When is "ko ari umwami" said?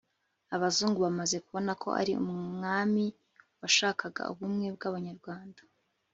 1.81-3.05